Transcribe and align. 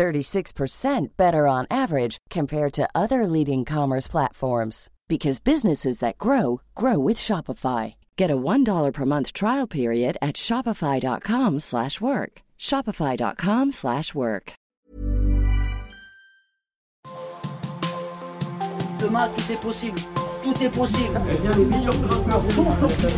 36% 0.00 1.08
better 1.18 1.46
on 1.46 1.66
average 1.70 2.16
compared 2.30 2.72
to 2.72 2.88
other 2.94 3.26
leading 3.26 3.66
commerce 3.66 4.08
platforms 4.08 4.88
because 5.08 5.40
businesses 5.40 5.98
that 5.98 6.16
grow 6.16 6.62
grow 6.74 6.98
with 6.98 7.18
Shopify. 7.18 7.96
Get 8.16 8.30
a 8.30 8.36
$1 8.36 8.92
per 8.94 9.04
month 9.04 9.34
trial 9.34 9.66
period 9.66 10.16
at 10.22 10.36
shopify.com/work. 10.36 12.32
shopify.com/work. 12.58 14.52
Demain 18.98 19.28
tout 19.34 19.52
est 19.52 19.60
possible. 19.60 20.02
Tout 20.42 20.62
est 20.64 20.74
possible. 20.80 21.18
Bien, 21.42 21.52
les 21.58 21.68
meilleurs 21.72 22.00
grimpeurs 22.06 22.44
sont 22.52 22.72
sortis. 22.80 23.12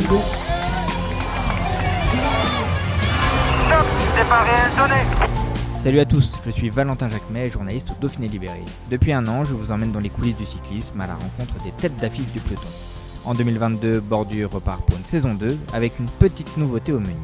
Stop 3.67 3.87
Départ 4.17 4.45
réel 4.45 4.71
donné 4.77 5.32
Salut 5.83 5.99
à 5.99 6.05
tous, 6.05 6.31
je 6.47 6.51
suis 6.53 6.71
Valentin 6.71 7.09
Jacquemet, 7.09 7.49
journaliste 7.49 7.91
au 7.91 8.01
Dauphiné 8.01 8.29
Libéré. 8.29 8.63
Depuis 8.89 9.13
un 9.13 9.27
an, 9.27 9.43
je 9.43 9.53
vous 9.53 9.73
emmène 9.73 9.91
dans 9.91 9.99
les 9.99 10.11
coulisses 10.11 10.37
du 10.37 10.45
cyclisme 10.45 11.01
à 11.01 11.09
la 11.09 11.15
rencontre 11.15 11.61
des 11.65 11.73
têtes 11.73 11.97
d'affiche 11.97 12.33
du 12.33 12.39
peloton. 12.39 12.69
En 13.25 13.35
2022, 13.35 13.99
Bordure 13.99 14.53
repart 14.53 14.87
pour 14.87 14.97
une 14.97 15.05
saison 15.05 15.35
2 15.35 15.59
avec 15.73 15.99
une 15.99 16.09
petite 16.21 16.57
nouveauté 16.57 16.93
au 16.93 17.01
menu. 17.01 17.17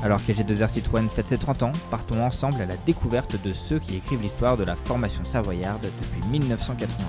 Alors 0.00 0.24
que 0.24 0.30
G2R 0.30 0.68
Citroën 0.68 1.08
fête 1.08 1.26
ses 1.28 1.38
30 1.38 1.64
ans, 1.64 1.72
partons 1.90 2.24
ensemble 2.24 2.62
à 2.62 2.66
la 2.66 2.76
découverte 2.86 3.34
de 3.42 3.52
ceux 3.52 3.80
qui 3.80 3.96
écrivent 3.96 4.22
l'histoire 4.22 4.56
de 4.56 4.62
la 4.62 4.76
formation 4.76 5.24
savoyarde 5.24 5.82
depuis 5.82 6.30
1992. 6.30 7.04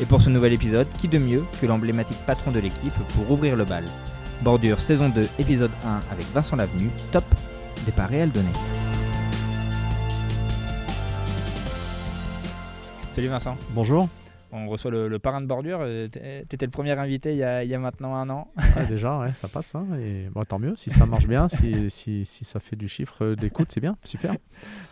Et 0.00 0.06
pour 0.06 0.22
ce 0.22 0.30
nouvel 0.30 0.52
épisode, 0.52 0.86
qui 0.98 1.08
de 1.08 1.18
mieux 1.18 1.42
que 1.60 1.66
l'emblématique 1.66 2.24
patron 2.24 2.52
de 2.52 2.60
l'équipe 2.60 2.94
pour 3.16 3.32
ouvrir 3.32 3.56
le 3.56 3.64
bal? 3.64 3.84
Bordure 4.42 4.80
saison 4.80 5.08
2, 5.08 5.28
épisode 5.40 5.72
1 5.84 6.12
avec 6.12 6.32
Vincent 6.32 6.54
Lavenu, 6.54 6.88
top, 7.10 7.24
départ 7.84 8.10
réel 8.10 8.30
donné. 8.30 8.50
Salut 13.18 13.30
Vincent. 13.30 13.56
Bonjour. 13.70 14.08
On 14.52 14.68
reçoit 14.68 14.92
le, 14.92 15.08
le 15.08 15.18
parrain 15.18 15.40
de 15.40 15.46
bordure. 15.46 15.80
Euh, 15.82 16.06
t'é- 16.06 16.44
T'étais 16.48 16.66
le 16.66 16.70
premier 16.70 16.92
invité 16.92 17.32
il 17.32 17.38
y 17.38 17.42
a, 17.42 17.64
il 17.64 17.68
y 17.68 17.74
a 17.74 17.78
maintenant 17.80 18.14
un 18.14 18.30
an. 18.30 18.46
Ah, 18.76 18.84
déjà, 18.84 19.18
ouais, 19.18 19.32
ça 19.32 19.48
passe. 19.48 19.74
hein, 19.74 19.86
et 19.98 20.28
bon, 20.32 20.44
tant 20.44 20.60
mieux. 20.60 20.76
Si 20.76 20.88
ça 20.90 21.04
marche 21.04 21.26
bien, 21.26 21.48
si, 21.48 21.90
si, 21.90 22.24
si 22.24 22.44
ça 22.44 22.60
fait 22.60 22.76
du 22.76 22.86
chiffre 22.86 23.24
euh, 23.24 23.34
d'écoute, 23.34 23.72
c'est 23.72 23.80
bien. 23.80 23.96
Super. 24.04 24.34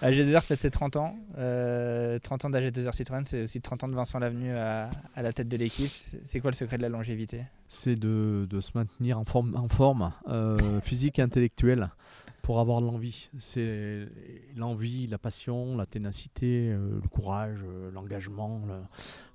AG2R 0.03 0.41
fait 0.41 0.57
ses 0.57 0.71
30 0.71 0.97
ans. 0.97 1.17
Euh, 1.39 2.19
30 2.19 2.47
ans 2.47 2.51
d'AG2R 2.51 2.93
Citroën, 2.95 3.23
c'est 3.27 3.45
aussi 3.45 3.61
30 3.61 3.85
ans 3.85 3.89
de 3.89 3.95
Vincent 3.95 4.19
Lavenu 4.19 4.57
à, 4.57 4.91
à 5.15 5.23
la 5.23 5.33
tête 5.33 5.49
de 5.49 5.57
l'équipe. 5.57 5.87
C'est 5.91 6.19
c'est 6.27 6.41
quoi 6.41 6.51
le 6.51 6.57
secret 6.57 6.79
de 6.79 6.83
la 6.83 6.89
longévité? 6.89 7.45
C'est 7.69 7.95
de, 7.97 8.49
de 8.51 8.61
se 8.61 8.73
maintenir 8.75 9.21
en 9.21 9.25
forme, 9.25 9.55
en 9.57 9.69
forme 9.69 10.13
euh, 10.29 10.59
physique 10.83 11.21
et 11.21 11.23
intellectuelle 11.23 11.91
pour 12.47 12.61
avoir 12.61 12.81
l'envie. 12.81 13.29
C'est 13.39 14.07
l'envie, 14.55 15.09
la 15.09 15.19
passion, 15.19 15.77
la 15.77 15.85
ténacité, 15.85 16.71
euh, 16.71 17.01
le 17.03 17.09
courage, 17.09 17.59
euh, 17.65 17.91
l'engagement, 17.91 18.63
le- 18.69 18.85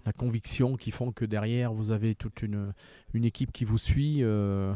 la 0.06 0.14
conviction 0.14 0.78
qui 0.78 0.92
font 0.92 1.12
que 1.12 1.26
derrière, 1.26 1.74
vous 1.74 1.92
avez 1.92 2.16
toute 2.16 2.42
une, 2.42 2.72
une 3.14 3.26
équipe 3.26 3.52
qui 3.52 3.66
vous 3.66 3.78
suit 3.78 4.24
euh, 4.24 4.74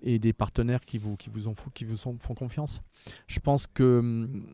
et 0.00 0.20
des 0.20 0.32
partenaires 0.32 0.82
qui 0.82 0.96
vous, 0.98 1.16
qui 1.16 1.28
vous, 1.28 1.48
en 1.48 1.56
font, 1.56 1.70
qui 1.74 1.84
vous 1.84 1.96
font 1.96 2.34
confiance. 2.36 2.82
Je 3.26 3.40
pense 3.40 3.66
que 3.66 3.98
hum, 3.98 4.46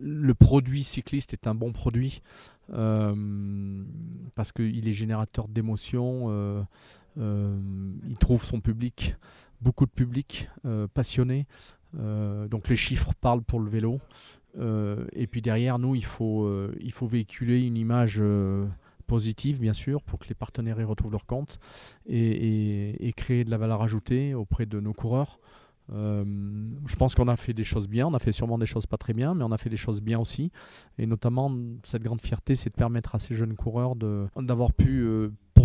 le 0.00 0.32
produit 0.34 0.84
cycliste 0.84 1.32
est 1.32 1.48
un 1.48 1.54
bon 1.56 1.72
produit 1.72 2.22
parce 2.68 4.52
qu'il 4.52 4.86
est 4.88 4.92
générateur 4.92 5.48
d'émotions. 5.48 6.66
il 7.16 8.16
trouve 8.20 8.44
son 8.44 8.60
public, 8.60 9.16
beaucoup 9.60 9.86
de 9.86 9.90
public 9.90 10.48
passionné. 10.94 11.46
Euh, 11.98 12.48
donc 12.48 12.68
les 12.68 12.76
chiffres 12.76 13.12
parlent 13.20 13.42
pour 13.42 13.60
le 13.60 13.70
vélo. 13.70 14.00
Euh, 14.58 15.06
et 15.12 15.26
puis 15.26 15.42
derrière 15.42 15.78
nous, 15.78 15.94
il 15.94 16.04
faut, 16.04 16.44
euh, 16.44 16.74
il 16.80 16.92
faut 16.92 17.06
véhiculer 17.06 17.64
une 17.66 17.76
image 17.76 18.22
positive, 19.06 19.60
bien 19.60 19.74
sûr, 19.74 20.02
pour 20.02 20.18
que 20.18 20.28
les 20.28 20.34
partenaires 20.34 20.80
y 20.80 20.84
retrouvent 20.84 21.12
leur 21.12 21.26
compte 21.26 21.58
et, 22.06 23.12
créer 23.16 23.44
de 23.44 23.50
la 23.50 23.58
valeur 23.58 23.82
ajoutée 23.82 24.34
auprès 24.34 24.66
de 24.66 24.80
nos 24.80 24.92
coureurs. 24.92 25.38
Je 25.88 26.96
pense 26.96 27.14
qu'on 27.14 27.28
a 27.28 27.36
fait 27.36 27.54
des 27.54 27.62
choses 27.62 27.88
bien, 27.88 28.08
on 28.08 28.14
a 28.14 28.18
fait 28.18 28.32
sûrement 28.32 28.58
des 28.58 28.66
choses 28.66 28.86
pas 28.86 28.96
très 28.96 29.12
bien, 29.12 29.34
mais 29.34 29.44
on 29.44 29.52
a 29.52 29.58
fait 29.58 29.70
des 29.70 29.76
choses 29.76 30.02
bien 30.02 30.18
aussi. 30.18 30.50
Et 30.98 31.06
notamment, 31.06 31.52
cette 31.84 32.02
grande 32.02 32.20
fierté, 32.20 32.56
c'est 32.56 32.70
de 32.70 32.74
permettre 32.74 33.14
à 33.14 33.20
ces 33.20 33.34
jeunes 33.34 33.54
coureurs 33.54 33.94
d'avoir 33.94 34.72
pu 34.72 35.06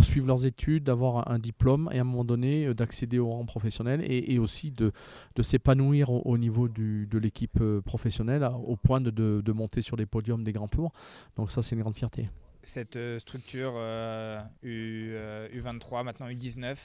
poursuivre 0.02 0.26
leurs 0.26 0.48
études, 0.48 0.84
d'avoir 0.86 1.30
un 1.32 1.38
diplôme 1.38 1.88
et 1.92 2.00
à 2.00 2.02
un 2.02 2.04
moment 2.04 2.26
donné 2.26 2.66
euh, 2.66 2.74
d'accéder 2.74 3.20
au 3.20 3.30
rang 3.30 3.46
professionnel 3.46 4.02
et, 4.04 4.40
aussi 4.40 4.72
de, 4.72 4.92
s'épanouir 5.42 6.10
au, 6.10 6.22
au 6.26 6.38
niveau 6.40 6.68
de 6.68 7.18
l'équipe 7.20 7.62
euh, 7.62 7.82
professionnelle 7.82 8.44
au 8.66 8.76
point 8.76 9.00
de, 9.00 9.52
monter 9.52 9.82
sur 9.82 9.96
les 9.98 10.08
podiums 10.08 10.44
des 10.44 10.54
grands 10.54 10.68
tours. 10.68 10.92
Donc 11.38 11.52
ça, 11.52 11.62
c'est 11.62 11.76
une 11.76 11.82
grande 11.82 11.96
fierté. 11.96 12.30
Cette 12.64 12.96
euh, 12.96 13.20
structure 13.20 13.74
euh, 13.76 14.40
U, 14.64 15.12
euh, 15.14 15.48
U23, 15.50 16.04
maintenant 16.04 16.28
U19, 16.30 16.78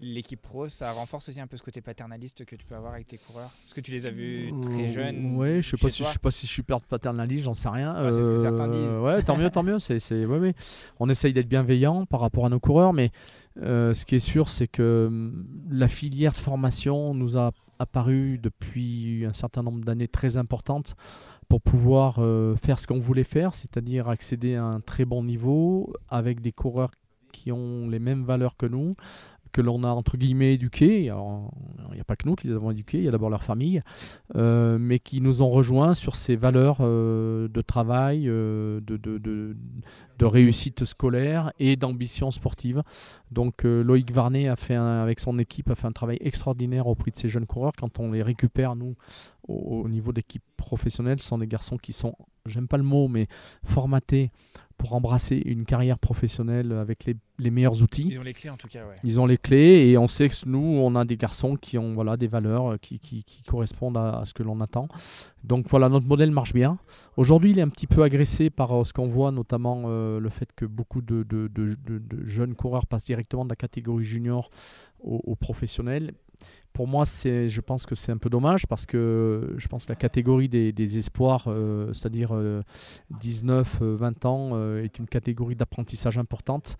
l'équipe 0.00 0.40
pro, 0.40 0.68
ça 0.68 0.92
renforce 0.92 1.28
aussi 1.28 1.40
un 1.40 1.46
peu 1.46 1.56
ce 1.56 1.62
côté 1.62 1.80
paternaliste 1.80 2.44
que 2.44 2.56
tu 2.56 2.64
peux 2.64 2.74
avoir 2.74 2.94
avec 2.94 3.08
tes 3.08 3.18
coureurs 3.18 3.50
Parce 3.64 3.74
que 3.74 3.80
tu 3.80 3.90
les 3.90 4.06
as 4.06 4.10
vus 4.10 4.52
très 4.62 4.88
jeunes. 4.90 5.36
Ouais, 5.36 5.60
je 5.62 5.70
sais 5.70 5.76
pas 5.76 5.90
si 5.90 6.04
je 6.04 6.08
sais 6.08 6.18
pas 6.18 6.30
si 6.30 6.46
je 6.46 6.52
suis 6.52 6.62
paternaliste, 6.62 7.44
j'en 7.44 7.54
sais 7.54 7.68
rien. 7.68 7.94
Ouais, 8.04 8.12
c'est 8.12 8.24
ce 8.24 8.30
que 8.30 8.38
certains 8.38 8.70
Euh, 8.70 8.98
disent. 8.98 9.04
Ouais, 9.04 9.22
tant 9.22 9.36
mieux, 9.36 9.50
tant 9.50 9.62
mieux. 9.62 9.78
C'est, 9.78 9.98
c'est, 9.98 10.24
ouais, 10.24 10.38
ouais. 10.38 10.54
On 11.00 11.08
essaye 11.08 11.32
d'être 11.32 11.48
bienveillant 11.48 12.06
par 12.06 12.20
rapport 12.20 12.46
à 12.46 12.48
nos 12.48 12.60
coureurs, 12.60 12.92
mais 12.92 13.10
euh, 13.60 13.94
ce 13.94 14.04
qui 14.06 14.14
est 14.14 14.20
sûr, 14.20 14.48
c'est 14.48 14.68
que 14.68 15.06
hum, 15.08 15.46
la 15.70 15.88
filière 15.88 16.32
de 16.32 16.38
formation 16.38 17.14
nous 17.14 17.36
a 17.36 17.52
apparu 17.78 18.38
depuis 18.38 19.24
un 19.24 19.32
certain 19.32 19.62
nombre 19.62 19.84
d'années 19.84 20.08
très 20.08 20.36
importante 20.36 20.96
pour 21.48 21.62
pouvoir 21.62 22.16
euh, 22.18 22.56
faire 22.56 22.78
ce 22.78 22.86
qu'on 22.86 22.98
voulait 22.98 23.24
faire, 23.24 23.54
c'est-à-dire 23.54 24.08
accéder 24.08 24.56
à 24.56 24.64
un 24.64 24.80
très 24.80 25.04
bon 25.04 25.24
niveau 25.24 25.92
avec 26.08 26.40
des 26.40 26.52
coureurs 26.52 26.90
qui 27.32 27.52
ont 27.52 27.88
les 27.88 27.98
mêmes 27.98 28.24
valeurs 28.24 28.56
que 28.56 28.66
nous, 28.66 28.96
que 29.52 29.60
l'on 29.60 29.84
a 29.84 29.88
entre 29.88 30.16
guillemets 30.16 30.54
éduqués. 30.54 31.04
Il 31.04 31.94
n'y 31.94 32.00
a 32.00 32.04
pas 32.04 32.16
que 32.16 32.26
nous 32.26 32.34
qui 32.34 32.48
les 32.48 32.54
avons 32.54 32.70
éduqués, 32.70 32.98
il 32.98 33.04
y 33.04 33.08
a 33.08 33.10
d'abord 33.10 33.30
leur 33.30 33.42
famille, 33.42 33.82
euh, 34.36 34.78
mais 34.78 34.98
qui 34.98 35.20
nous 35.20 35.42
ont 35.42 35.50
rejoints 35.50 35.94
sur 35.94 36.14
ces 36.14 36.36
valeurs 36.36 36.78
euh, 36.80 37.48
de 37.48 37.60
travail, 37.60 38.28
euh, 38.28 38.80
de, 38.80 40.24
réussite 40.24 40.84
scolaire 40.84 41.52
et 41.58 41.76
d'ambition 41.76 42.30
sportive. 42.30 42.82
Donc 43.30 43.62
Loïc 43.64 44.12
Varnet 44.12 44.48
a 44.48 44.56
fait 44.56 44.74
avec 44.74 45.20
son 45.20 45.38
équipe 45.38 45.70
a 45.70 45.74
fait 45.74 45.86
un 45.86 45.92
travail 45.92 46.18
extraordinaire 46.20 46.86
auprès 46.86 47.10
de 47.10 47.16
ces 47.16 47.28
jeunes 47.28 47.46
coureurs. 47.46 47.72
Quand 47.78 47.98
on 47.98 48.12
les 48.12 48.22
récupère, 48.22 48.76
nous, 48.76 48.94
au, 49.46 49.82
au 49.84 49.88
niveau 49.88 50.12
d'équipe 50.12 50.42
professionnelle, 50.56 51.20
ce 51.20 51.28
sont 51.28 51.38
des 51.38 51.46
garçons 51.46 51.78
qui 51.78 51.92
sont, 51.92 52.14
j'aime 52.46 52.68
pas 52.68 52.76
le 52.76 52.82
mot, 52.82 53.08
mais 53.08 53.26
formatés 53.64 54.30
pour 54.78 54.94
embrasser 54.94 55.42
une 55.44 55.64
carrière 55.64 55.98
professionnelle 55.98 56.72
avec 56.72 57.04
les, 57.04 57.16
les 57.38 57.50
meilleurs 57.50 57.82
outils. 57.82 58.08
Ils 58.10 58.18
ont 58.18 58.22
les 58.22 58.32
clés 58.32 58.48
en 58.48 58.56
tout 58.56 58.68
cas, 58.68 58.86
ouais. 58.86 58.94
Ils 59.04 59.18
ont 59.20 59.26
les 59.26 59.36
clés 59.36 59.88
et 59.88 59.98
on 59.98 60.06
sait 60.08 60.28
que 60.28 60.34
nous, 60.46 60.58
on 60.58 60.94
a 60.94 61.04
des 61.04 61.16
garçons 61.16 61.56
qui 61.56 61.76
ont 61.76 61.92
voilà, 61.94 62.16
des 62.16 62.28
valeurs 62.28 62.78
qui, 62.80 62.98
qui- 63.00 63.24
qui 63.24 63.42
correspondent 63.42 63.96
à, 63.98 64.20
à 64.20 64.24
ce 64.24 64.32
que 64.32 64.42
l'on 64.44 64.60
attend. 64.60 64.88
Donc 65.44 65.66
voilà, 65.68 65.88
notre 65.88 66.06
modèle 66.06 66.30
marche 66.30 66.52
bien. 66.54 66.78
Aujourd'hui, 67.16 67.50
il 67.50 67.58
est 67.58 67.62
un 67.62 67.68
petit 67.68 67.86
peu 67.88 68.02
agressé 68.02 68.50
par 68.50 68.72
euh, 68.72 68.84
ce 68.84 68.92
qu'on 68.92 69.08
voit, 69.08 69.32
notamment 69.32 69.82
euh, 69.86 70.20
le 70.20 70.28
fait 70.30 70.48
que 70.54 70.64
beaucoup 70.64 71.02
de, 71.02 71.24
de- 71.24 71.48
de- 71.48 72.24
jeunes 72.24 72.54
coureurs 72.54 72.86
passent 72.86 73.04
directement 73.04 73.44
de 73.44 73.50
la 73.50 73.56
catégorie 73.56 74.04
junior 74.04 74.50
au, 75.00 75.20
au 75.24 75.34
professionnel. 75.34 76.12
Pour 76.72 76.86
moi, 76.86 77.04
je 77.04 77.60
pense 77.60 77.86
que 77.86 77.94
c'est 77.94 78.12
un 78.12 78.18
peu 78.18 78.30
dommage 78.30 78.66
parce 78.66 78.86
que 78.86 79.54
je 79.56 79.66
pense 79.66 79.86
que 79.86 79.92
la 79.92 79.96
catégorie 79.96 80.48
des, 80.48 80.96
espoirs, 80.96 81.44
euh, 81.48 81.92
c'est-à-dire 81.92 82.30
euh, 82.32 82.62
19, 83.18 83.78
euh, 83.82 83.96
20 83.96 84.24
ans, 84.26 84.50
euh, 84.52 84.84
est 84.84 84.98
une 84.98 85.06
catégorie 85.06 85.56
d'apprentissage 85.56 86.18
importante. 86.18 86.76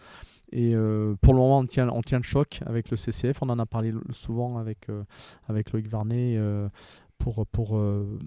Et 0.53 0.75
euh, 0.75 1.15
pour 1.21 1.35
le 1.35 1.41
moment, 1.41 1.59
on 1.59 1.67
tient, 1.67 1.89
on 1.91 2.03
tient 2.03 2.19
le 2.19 2.25
choc 2.25 2.61
avec 2.67 2.91
le 2.91 2.97
CCF. 2.97 3.43
On 3.43 3.51
en 3.51 3.59
a 3.59 3.67
parlé 3.67 3.93
souvent 4.13 4.59
avec, 4.59 4.89
euh, 4.89 5.05
avec 5.47 5.73
Loïc 5.73 5.89
Varnet 5.89 6.37
euh, 6.37 6.69
pour, 7.19 7.47
pour, 7.49 7.77
euh, 7.77 8.19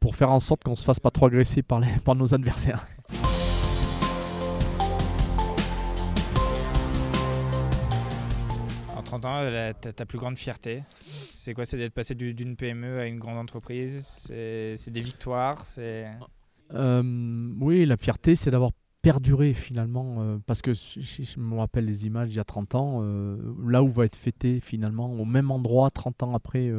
pour 0.00 0.14
faire 0.14 0.30
en 0.30 0.38
sorte 0.38 0.62
qu'on 0.62 0.72
ne 0.72 0.76
se 0.76 0.84
fasse 0.84 1.00
pas 1.00 1.10
trop 1.10 1.26
agresser 1.26 1.62
par, 1.62 1.80
les, 1.80 1.88
par 2.04 2.14
nos 2.14 2.34
adversaires. 2.34 2.86
30 9.20 9.24
ans, 9.26 9.72
ta, 9.94 10.06
plus 10.06 10.18
grande 10.18 10.36
fierté, 10.36 10.82
c'est 11.04 11.54
quoi? 11.54 11.64
C'est 11.64 11.76
d'être 11.76 11.92
passé 11.94 12.14
du- 12.14 12.34
d'une 12.34 12.56
PME 12.56 12.98
à 12.98 13.06
une 13.06 13.18
grande 13.18 13.38
entreprise? 13.38 14.02
C'est 14.26 14.90
des 14.90 15.00
victoires? 15.00 15.64
Euh, 16.72 17.52
oui, 17.60 17.84
la 17.86 17.96
fierté, 17.96 18.34
c'est 18.34 18.50
d'avoir 18.50 18.72
perdurer 19.02 19.52
finalement, 19.52 20.16
euh, 20.18 20.38
parce 20.46 20.62
que 20.62 20.72
je 20.72 21.38
me 21.38 21.56
rappelle 21.56 21.84
les 21.84 22.06
images 22.06 22.30
il 22.32 22.36
y 22.36 22.40
a 22.40 22.44
30 22.44 22.74
ans, 22.74 23.00
euh, 23.02 23.36
là 23.68 23.82
où 23.82 23.88
va 23.88 24.06
être 24.06 24.16
fêté 24.16 24.60
finalement, 24.60 25.12
au 25.12 25.24
même 25.24 25.50
endroit, 25.50 25.90
30 25.90 26.22
ans 26.22 26.34
après 26.34 26.72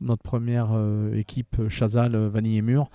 notre, 0.00 0.22
première 0.22 0.70
équipe 1.14 1.68
Chazal, 1.68 2.16
Vanille 2.16 2.56
et 2.58 2.62
Mur, 2.62 2.88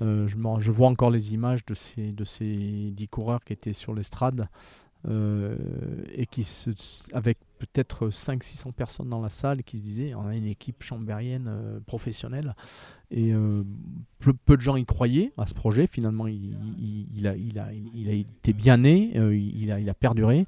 je 0.00 0.70
vois 0.70 0.88
encore 0.88 1.10
les 1.10 1.34
images 1.34 1.66
de 1.66 1.74
ces, 1.74 2.10
de 2.10 2.24
ces 2.24 2.92
10 2.92 3.08
coureurs 3.08 3.44
qui 3.44 3.52
étaient 3.52 3.72
sur 3.72 3.92
l'estrade 3.92 4.48
euh, 5.08 5.56
et 6.12 6.26
qui 6.26 6.44
se, 6.44 6.70
avec 7.14 7.38
peut-être 7.58 8.08
500-600 8.08 8.72
personnes 8.72 9.08
dans 9.08 9.22
la 9.22 9.30
salle 9.30 9.62
qui 9.62 9.78
se 9.78 9.82
disaient 9.82 10.14
on 10.14 10.26
a 10.26 10.36
une 10.36 10.46
équipe 10.46 10.82
chambérienne 10.82 11.46
euh, 11.48 11.80
professionnelle. 11.80 12.54
Et 13.10 13.32
euh, 13.32 13.64
peu, 14.18 14.56
de 14.56 14.60
gens 14.60 14.76
y 14.76 14.84
croyaient 14.84 15.32
à 15.38 15.46
ce 15.46 15.54
projet. 15.54 15.86
Finalement 15.86 16.26
il, 16.26 17.26
a, 17.26 17.34
été 17.34 18.52
bien 18.52 18.76
né 18.76 19.12
il, 19.14 19.72
a, 19.72 19.80
il 19.80 19.88
a 19.88 19.94
perduré 19.94 20.46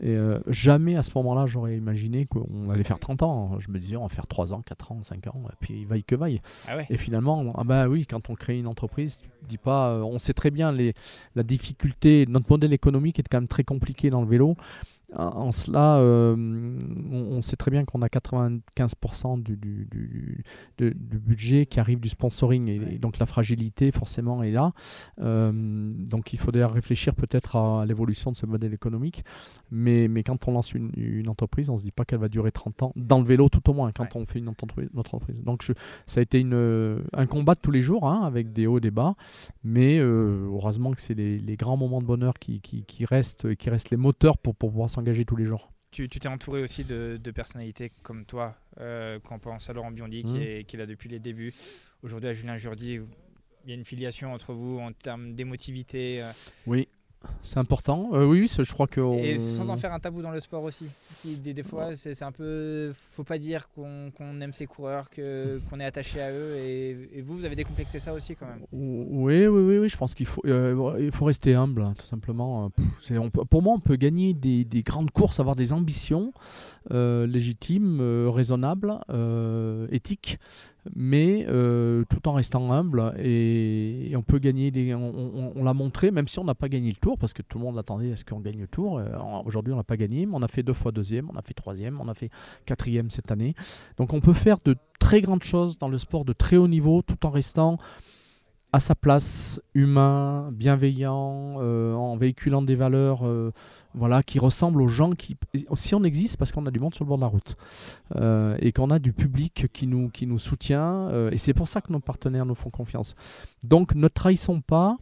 et 0.00 0.14
euh, 0.14 0.40
jamais 0.46 0.96
à 0.96 1.02
ce 1.02 1.10
moment-là 1.16 1.46
j'aurais 1.46 1.76
imaginé 1.76 2.26
qu'on 2.26 2.70
allait 2.70 2.84
faire 2.84 2.98
30 2.98 3.22
ans. 3.22 3.58
Je 3.58 3.70
me 3.70 3.78
disais 3.78 3.96
on 3.96 4.02
va 4.02 4.08
faire 4.08 4.26
3 4.26 4.52
ans 4.52 4.62
4 4.62 4.92
ans 4.92 5.02
5 5.02 5.26
ans 5.28 5.42
et 5.50 5.56
puis 5.60 5.84
vaille 5.84 6.04
que 6.04 6.14
vaille. 6.14 6.40
Ah 6.68 6.76
ouais. 6.76 6.86
Et 6.90 6.96
finalement, 6.96 7.52
ah 7.56 7.64
bah 7.64 7.88
oui, 7.88 8.06
quand 8.06 8.28
on 8.28 8.34
crée 8.34 8.58
une 8.58 8.66
entreprise, 8.66 9.22
tu 9.22 9.28
te 9.28 9.46
dis 9.46 9.58
pas, 9.58 9.90
euh, 9.90 10.02
on 10.02 10.18
sait 10.18 10.34
très 10.34 10.50
bien 10.50 10.72
les, 10.72 10.94
la 11.34 11.42
difficulté, 11.42 12.26
notre 12.28 12.50
modèle 12.50 12.72
économique 12.72 13.18
est 13.18 13.28
quand 13.28 13.38
même 13.38 13.48
très 13.48 13.64
compliqué 13.64 14.10
dans 14.10 14.20
le 14.20 14.28
vélo. 14.28 14.56
En, 15.18 15.50
cela, 15.52 15.96
euh, 15.98 16.36
on, 16.36 17.36
on 17.36 17.42
sait 17.42 17.56
très 17.56 17.70
bien 17.70 17.84
qu'on 17.84 18.02
a 18.02 18.08
95% 18.08 19.42
du, 19.42 19.56
du, 19.56 19.86
du- 19.90 20.44
de- 20.78 20.90
du 20.90 21.18
budget 21.18 21.66
qui 21.66 21.80
arrive 21.80 22.00
du 22.00 22.08
sponsoring 22.08 22.68
et, 22.68 22.94
et 22.94 22.98
donc 22.98 23.18
la 23.18 23.26
fragilité 23.26 23.90
forcément 23.92 24.42
est 24.42 24.50
là. 24.50 24.72
Euh, 25.20 25.52
donc 25.54 26.32
il 26.32 26.38
faut 26.38 26.52
d'ailleurs 26.52 26.72
réfléchir 26.72 27.14
peut-être 27.14 27.56
à 27.56 27.84
l'évolution 27.86 28.30
de 28.32 28.36
ce 28.36 28.46
modèle 28.46 28.74
économique. 28.74 29.24
Mais, 29.70 30.08
mais 30.08 30.22
quand 30.22 30.46
on 30.48 30.52
lance 30.52 30.72
une, 30.74 30.90
une 30.96 31.28
entreprise, 31.28 31.70
on 31.70 31.78
se 31.78 31.84
dit 31.84 31.92
pas 31.92 32.04
qu'elle 32.04 32.20
va 32.20 32.28
durer 32.28 32.52
30 32.52 32.82
ans, 32.82 32.92
dans 32.96 33.18
le 33.18 33.24
vélo 33.26 33.48
tout 33.48 33.68
au 33.70 33.74
moins, 33.74 33.92
quand 33.92 34.04
Ouais. 34.14 34.22
on 34.22 34.26
fait 34.26 34.38
une 34.38 34.48
entreprise. 34.48 35.42
Donc 35.42 35.62
je, 35.62 35.72
ça 36.06 36.20
a 36.20 36.22
été 36.22 36.38
une, 36.40 37.02
un 37.12 37.26
combat 37.26 37.54
de 37.54 37.60
tous 37.60 37.70
les 37.72 37.82
jours, 37.82 38.06
hein, 38.08 38.22
avec 38.24 38.52
des 38.52 38.66
hauts, 38.66 38.80
des 38.80 38.90
bas. 38.92 39.14
Mais 39.64 39.98
euh, 39.98 40.46
heureusement 40.52 40.92
que 40.92 41.00
c'est 41.00 41.14
les, 41.14 41.38
les 41.38 41.56
grands 41.56 41.76
moments 41.76 42.00
de 42.00 42.06
bonheur 42.06 42.34
qui, 42.38 42.60
qui, 42.60 42.84
qui 42.84 43.04
restent, 43.04 43.46
et 43.46 43.56
qui 43.56 43.68
restent 43.70 43.90
les 43.90 43.96
moteurs 43.96 44.38
pour, 44.38 44.54
pour 44.54 44.70
pouvoir 44.70 44.88
s'engager 44.90 45.05
tous 45.24 45.36
les 45.36 45.44
jours. 45.44 45.70
Tu 45.92 46.08
t'es 46.08 46.26
entouré 46.28 46.62
aussi 46.62 46.84
de, 46.84 47.18
de 47.22 47.30
personnalités 47.30 47.90
comme 48.02 48.26
toi, 48.26 48.56
euh, 48.80 49.18
quand 49.24 49.36
on 49.36 49.38
pense 49.38 49.70
à 49.70 49.72
Laurent 49.72 49.90
Biondi, 49.90 50.22
qui, 50.24 50.34
Mhm. 50.36 50.42
est, 50.42 50.64
qui 50.64 50.76
est 50.76 50.78
là 50.78 50.86
depuis 50.86 51.08
les 51.08 51.18
débuts. 51.20 51.54
Aujourd'hui, 52.02 52.28
à 52.28 52.32
Julien 52.34 52.56
Jourdi, 52.58 53.00
il 53.64 53.70
y 53.70 53.72
a 53.72 53.74
une 53.76 53.84
filiation 53.84 54.32
entre 54.34 54.52
vous 54.52 54.78
en 54.78 54.92
termes 54.92 55.34
d'émotivité. 55.34 56.22
euh, 56.22 56.30
Oui, 56.66 56.88
c'est 57.42 57.58
important. 57.58 58.10
Euh, 58.12 58.24
oui, 58.26 58.46
je 58.46 58.72
crois 58.72 58.86
que. 58.86 59.00
Et 59.18 59.38
sans 59.38 59.68
en 59.68 59.76
faire 59.76 59.92
un 59.92 60.00
tabou 60.00 60.22
dans 60.22 60.30
le 60.30 60.40
sport 60.40 60.62
aussi. 60.62 60.86
Des, 61.24 61.52
des 61.54 61.62
fois, 61.62 61.94
c'est 61.94 62.14
c'est 62.14 62.24
un 62.24 62.32
peu. 62.32 62.92
Faut 63.10 63.24
pas 63.24 63.38
dire 63.38 63.68
qu'on 63.74 64.10
aime 64.40 64.52
ses 64.52 64.66
coureurs, 64.66 65.08
qu'on 65.10 65.80
est 65.80 65.84
attaché 65.84 66.20
à 66.20 66.32
eux. 66.32 66.56
Et, 66.56 67.08
et 67.14 67.22
vous, 67.22 67.36
vous 67.36 67.44
avez 67.44 67.56
décomplexé 67.56 67.98
ça 67.98 68.12
aussi 68.12 68.34
quand 68.36 68.46
même. 68.46 68.64
Oui, 68.72 69.46
oui, 69.46 69.62
oui, 69.62 69.78
oui, 69.78 69.88
je 69.88 69.96
pense 69.96 70.14
qu'il 70.14 70.26
faut, 70.26 70.42
euh, 70.46 70.96
il 71.00 71.12
faut 71.12 71.24
rester 71.24 71.54
humble, 71.54 71.82
hein, 71.82 71.94
tout 71.98 72.06
simplement. 72.06 72.70
On 73.10 73.30
peut- 73.30 73.44
pour 73.44 73.62
moi, 73.62 73.74
on 73.74 73.80
peut 73.80 73.96
gagner 73.96 74.34
des, 74.34 74.64
des 74.64 74.82
grandes 74.82 75.10
courses, 75.10 75.40
avoir 75.40 75.56
des 75.56 75.72
ambitions 75.72 76.32
euh, 76.92 77.26
légitimes, 77.26 77.98
euh, 78.00 78.28
raisonnables, 78.30 78.98
éthiques, 79.90 80.38
mais 80.94 81.46
euh, 81.48 82.04
tout 82.08 82.28
en 82.28 82.34
restant 82.34 82.72
humble. 82.72 83.14
Et, 83.18 84.12
on 84.16 84.22
peut 84.22 84.38
gagner 84.38 84.70
des. 84.70 84.94
On, 84.94 85.62
l'a 85.62 85.74
montré, 85.74 86.10
même 86.10 86.28
si 86.28 86.38
on 86.38 86.44
n'a 86.44 86.54
pas 86.54 86.68
gagné 86.68 86.90
le 86.90 86.96
tour, 86.96 87.18
parce 87.18 87.32
que 87.32 87.42
tout 87.42 87.58
le 87.58 87.64
monde 87.64 87.78
attendait 87.78 88.12
à 88.12 88.16
ce 88.16 88.24
qu'on 88.24 88.40
gagne 88.40 88.60
le 88.60 88.68
tour? 88.68 88.98
Euh, 88.98 89.06
Aujourd'hui, 89.44 89.72
on 89.72 89.76
n'a 89.76 89.84
pas 89.84 89.96
gagné, 89.96 90.26
mais 90.26 90.32
on 90.34 90.42
a 90.42 90.48
fait 90.48 90.62
deux 90.62 90.72
fois 90.72 90.92
deuxième, 90.92 91.28
on 91.32 91.36
a 91.36 91.42
fait 91.42 91.54
troisième, 91.54 92.00
on 92.00 92.08
a 92.08 92.14
fait 92.14 92.30
quatrième 92.64 93.10
cette 93.10 93.30
année. 93.30 93.54
Donc, 93.96 94.12
on 94.12 94.20
peut 94.20 94.32
faire 94.32 94.56
de 94.64 94.76
très 94.98 95.20
grandes 95.20 95.42
choses 95.42 95.78
dans 95.78 95.88
le 95.88 95.98
sport 95.98 96.24
de 96.24 96.32
très 96.32 96.56
haut 96.56 96.68
niveau, 96.68 97.02
tout 97.02 97.26
en 97.26 97.30
restant 97.30 97.78
à 98.72 98.80
sa 98.80 98.94
place, 98.94 99.60
humain, 99.74 100.50
bienveillant, 100.52 101.56
euh, 101.60 101.94
en 101.94 102.16
véhiculant 102.16 102.62
des 102.62 102.74
valeurs 102.74 103.22
voilà, 103.96 104.22
qui 104.22 104.38
ressemblent 104.38 104.82
aux 104.82 104.88
gens 104.88 105.12
qui... 105.12 105.36
Si 105.74 105.94
on 105.94 106.04
existe, 106.04 106.36
parce 106.36 106.52
qu'on 106.52 106.66
a 106.66 106.70
du 106.70 106.78
monde 106.78 106.94
sur 106.94 107.04
le 107.04 107.08
bord 107.08 107.16
de 107.16 107.22
la 107.22 107.28
route, 107.28 107.56
euh, 108.16 108.56
et 108.60 108.70
qu'on 108.70 108.90
a 108.90 108.98
du 108.98 109.12
public 109.12 109.66
qui 109.72 109.86
nous, 109.86 110.10
qui 110.10 110.26
nous 110.26 110.38
soutient, 110.38 111.08
euh, 111.08 111.30
et 111.30 111.38
c'est 111.38 111.54
pour 111.54 111.66
ça 111.66 111.80
que 111.80 111.90
nos 111.90 112.00
partenaires 112.00 112.44
nous 112.44 112.54
font 112.54 112.70
confiance. 112.70 113.14
Donc 113.64 113.94
ne 113.94 114.06
trahissons 114.08 114.60
pas 114.60 114.98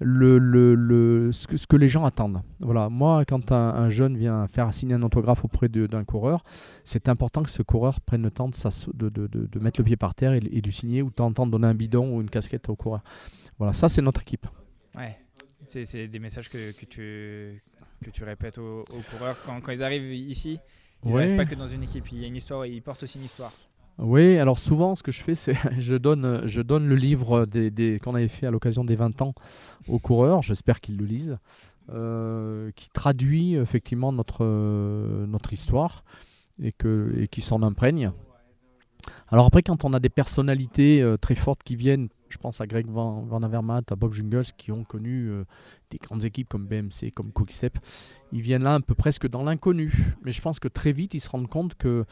le, 0.00 0.38
le, 0.38 0.74
le- 0.76 1.32
ce, 1.32 1.46
que, 1.48 1.56
ce 1.56 1.66
que 1.66 1.76
les 1.76 1.88
gens 1.88 2.04
attendent. 2.04 2.40
Voilà, 2.60 2.88
moi, 2.88 3.24
quand 3.24 3.50
un, 3.50 3.74
un 3.74 3.90
jeune 3.90 4.16
vient 4.16 4.46
faire 4.46 4.72
signer 4.72 4.94
un 4.94 5.02
autographe 5.02 5.44
auprès 5.44 5.68
d'un 5.68 6.04
coureur, 6.04 6.44
c'est 6.84 7.08
important 7.08 7.42
que 7.42 7.50
ce 7.50 7.62
coureur 7.62 8.00
prenne 8.00 8.22
le 8.22 8.30
temps 8.30 8.48
de, 8.94 9.08
de, 9.08 9.26
de- 9.26 9.58
mettre 9.58 9.80
le 9.80 9.84
pied 9.84 9.96
par 9.96 10.14
terre 10.14 10.34
et, 10.34 10.40
de 10.40 10.70
signer, 10.70 11.02
ou 11.02 11.10
de 11.10 11.50
donner 11.50 11.66
un 11.66 11.74
bidon 11.74 12.14
ou 12.14 12.20
une 12.20 12.30
casquette 12.30 12.68
au 12.68 12.76
coureur. 12.76 13.02
Voilà, 13.58 13.72
ça 13.72 13.88
c'est 13.88 14.02
notre 14.02 14.22
équipe. 14.22 14.46
Ouais. 14.94 15.18
C'est 15.68 16.08
des 16.08 16.18
messages 16.18 16.48
que, 16.48 16.72
que, 16.72 16.84
tu, 16.84 17.62
que 18.04 18.10
tu 18.10 18.24
répètes 18.24 18.58
aux, 18.58 18.80
aux 18.80 19.02
coureurs 19.10 19.36
quand, 19.44 19.60
quand 19.60 19.72
ils 19.72 19.82
arrivent 19.82 20.12
ici. 20.14 20.58
Ils 21.04 21.12
Ouais. 21.12 21.20
n'arrivent 21.22 21.36
pas 21.36 21.44
que 21.44 21.54
dans 21.54 21.66
une 21.66 21.82
équipe. 21.82 22.10
Il 22.12 22.18
y 22.20 22.24
a 22.24 22.26
une 22.28 22.36
histoire, 22.36 22.66
ils 22.66 22.82
portent 22.82 23.02
aussi 23.02 23.18
une 23.18 23.24
histoire. 23.24 23.52
Oui, 23.98 24.36
alors 24.38 24.58
souvent 24.58 24.94
ce 24.94 25.02
que 25.02 25.12
je 25.12 25.22
fais, 25.22 25.34
c'est 25.34 25.54
je 25.78 25.94
donne, 25.94 26.46
je 26.46 26.60
donne 26.60 26.86
le 26.86 26.96
livre 26.96 27.46
des, 27.46 27.70
des- 27.70 27.98
qu'on 27.98 28.14
avait 28.14 28.28
fait 28.28 28.46
à 28.46 28.50
l'occasion 28.50 28.84
des 28.84 28.96
20 28.96 29.22
ans 29.22 29.34
aux 29.88 29.98
coureurs, 29.98 30.42
j'espère 30.42 30.80
qu'ils 30.80 30.96
le 30.98 31.04
lisent, 31.06 31.38
euh, 31.90 32.70
qui 32.76 32.90
traduit 32.90 33.54
effectivement 33.54 34.12
notre, 34.12 34.44
notre 35.26 35.52
histoire 35.52 36.04
et, 36.60 36.72
que, 36.72 37.14
et 37.16 37.28
qui 37.28 37.40
s'en 37.40 37.62
imprègne. 37.62 38.10
Alors 39.28 39.46
après, 39.46 39.62
quand 39.62 39.84
on 39.84 39.92
a 39.92 40.00
des 40.00 40.08
personnalités 40.10 41.00
euh, 41.00 41.16
très 41.16 41.34
fortes 41.36 41.62
qui 41.62 41.76
viennent, 41.76 42.08
je 42.28 42.38
pense 42.38 42.60
à 42.60 42.66
Greg 42.66 42.86
Van, 42.86 43.22
Van 43.22 43.42
à 43.42 43.96
Bob 43.96 44.12
Jungels, 44.12 44.52
qui 44.56 44.72
ont 44.72 44.84
connu 44.84 45.28
euh, 45.28 45.44
des 45.90 45.98
grandes 45.98 46.24
équipes 46.24 46.48
comme 46.48 46.66
BMC, 46.66 47.12
comme 47.14 47.32
Quickstep, 47.32 47.78
ils 48.32 48.40
viennent 48.40 48.64
là 48.64 48.74
un 48.74 48.80
peu 48.80 48.94
presque 48.94 49.28
dans 49.28 49.44
l'inconnu. 49.44 49.92
Mais 50.24 50.32
je 50.32 50.42
pense 50.42 50.58
que 50.58 50.68
très 50.68 50.92
vite, 50.92 51.14
ils 51.14 51.20
se 51.20 51.28
rendent 51.28 51.48
compte 51.48 51.74
que 51.76 52.04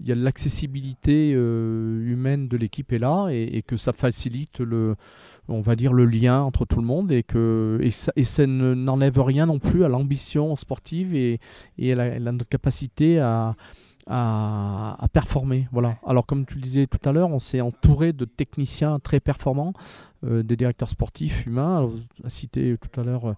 y 0.00 0.12
a 0.12 0.14
l'accessibilité 0.14 1.32
euh, 1.34 2.02
humaine 2.04 2.48
de 2.48 2.56
l'équipe 2.56 2.92
est 2.92 2.98
là 2.98 3.28
et, 3.28 3.62
que 3.62 3.76
ça 3.76 3.92
facilite 3.92 4.60
le, 4.60 4.96
on 5.48 5.60
va 5.60 5.76
dire 5.76 5.92
le 5.92 6.06
lien 6.06 6.40
entre 6.40 6.64
tout 6.64 6.80
le 6.80 6.86
monde 6.86 7.12
et 7.12 7.22
que 7.22 7.78
et 7.80 8.24
ça, 8.24 8.46
n'enlève 8.46 9.20
rien 9.20 9.46
non 9.46 9.58
plus 9.58 9.84
à 9.84 9.88
l'ambition 9.88 10.56
sportive 10.56 11.14
et, 11.14 11.38
à 11.92 12.18
notre 12.18 12.48
capacité 12.48 13.18
à, 13.20 13.54
à, 14.10 14.96
à 15.02 15.08
performer. 15.08 15.68
Voilà. 15.72 15.96
Alors 16.04 16.26
comme 16.26 16.44
tu 16.44 16.56
le 16.56 16.60
disais 16.60 16.86
tout 16.86 16.98
à 17.08 17.12
l'heure, 17.12 17.30
on 17.30 17.38
s'est 17.38 17.60
entouré 17.60 18.12
de 18.12 18.24
techniciens 18.24 18.98
très 18.98 19.20
performants, 19.20 19.72
euh, 20.24 20.42
des 20.42 20.56
directeurs 20.56 20.90
sportifs 20.90 21.46
humains. 21.46 21.78
Alors, 21.78 21.90
vous 21.90 22.00
avez 22.20 22.28
cité 22.30 22.76
tout 22.78 23.00
à 23.00 23.04
l'heure 23.04 23.34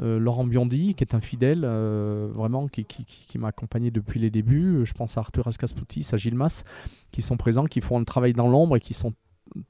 euh, 0.00 0.18
Laurent 0.18 0.44
Biondi, 0.44 0.94
qui 0.94 1.04
est 1.04 1.14
un 1.14 1.20
fidèle, 1.20 1.62
euh, 1.64 2.28
vraiment, 2.34 2.68
qui, 2.68 2.84
qui- 2.84 3.04
qui- 3.04 3.26
qui 3.26 3.38
m'a 3.38 3.48
accompagné 3.48 3.90
depuis 3.90 4.20
les 4.20 4.28
débuts. 4.30 4.84
Je 4.84 4.92
pense 4.92 5.16
à 5.16 5.20
Arthur 5.20 5.46
Ascaspoutis, 5.46 6.06
à 6.12 6.16
Gilles 6.18 6.34
Mas, 6.34 6.64
qui 7.12 7.22
sont 7.22 7.36
présents, 7.38 7.64
qui 7.64 7.80
font 7.80 7.98
un 7.98 8.04
travail 8.04 8.34
dans 8.34 8.48
l'ombre 8.48 8.76
et 8.76 8.80
qui 8.80 8.92
sont 8.92 9.14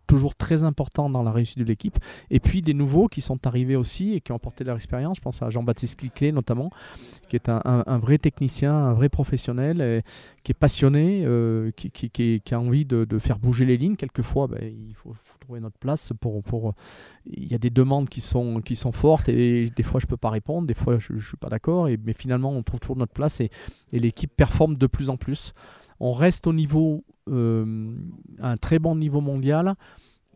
toujours 0.06 0.34
très 0.34 0.64
importants 0.64 1.10
dans 1.10 1.22
la 1.22 1.32
réussite 1.32 1.58
de 1.58 1.64
l'équipe. 1.64 1.98
Et 2.30 2.40
puis 2.40 2.62
des 2.62 2.74
nouveaux 2.74 3.08
qui 3.08 3.20
sont 3.20 3.46
arrivés 3.46 3.76
aussi 3.76 4.14
et 4.14 4.20
qui 4.20 4.32
ont 4.32 4.36
apporté 4.36 4.64
leur 4.64 4.76
expérience. 4.76 5.18
Je 5.18 5.22
pense 5.22 5.42
à 5.42 5.50
Jean-Baptiste 5.50 5.98
Cliclé 5.98 6.32
notamment, 6.32 6.70
qui 7.28 7.36
est 7.36 7.48
un, 7.48 7.98
vrai 7.98 8.18
technicien, 8.18 8.72
un 8.72 8.92
vrai 8.92 9.08
professionnel, 9.08 10.02
qui 10.42 10.52
est 10.52 10.58
passionné, 10.58 11.22
euh, 11.24 11.70
qui, 11.72 12.42
a 12.50 12.60
envie 12.60 12.84
de, 12.84 13.18
faire 13.18 13.38
bouger 13.38 13.64
les 13.64 13.76
lignes. 13.76 13.96
Quelquefois, 13.96 14.46
ben, 14.46 14.60
il 14.62 14.94
faut, 14.94 15.14
trouver 15.40 15.60
notre 15.60 15.78
place. 15.78 16.12
Pour, 16.20 16.74
il 17.26 17.46
y 17.46 17.54
a 17.54 17.58
des 17.58 17.70
demandes 17.70 18.08
qui 18.08 18.20
sont, 18.20 18.62
fortes 18.92 19.28
et 19.28 19.70
des 19.76 19.82
fois 19.82 20.00
je 20.00 20.06
peux 20.06 20.16
pas 20.16 20.30
répondre, 20.30 20.66
des 20.66 20.74
fois 20.74 20.98
je, 20.98 21.12
ne 21.12 21.20
suis 21.20 21.36
pas 21.36 21.48
d'accord. 21.48 21.88
Mais 22.04 22.12
finalement, 22.12 22.52
on 22.52 22.62
trouve 22.62 22.80
toujours 22.80 22.96
notre 22.96 23.12
place 23.12 23.40
et 23.40 23.50
l'équipe 23.92 24.34
performe 24.34 24.76
de 24.76 24.86
plus 24.86 25.10
en 25.10 25.16
plus. 25.16 25.54
On 26.00 26.12
reste 26.12 26.46
au 26.46 26.52
niveau, 26.52 27.04
euh, 27.30 27.90
à 28.40 28.50
un 28.50 28.56
très 28.56 28.78
bon 28.78 28.96
niveau 28.96 29.20
mondial, 29.20 29.74